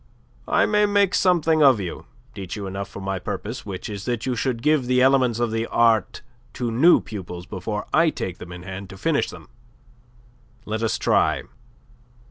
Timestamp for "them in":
8.39-8.63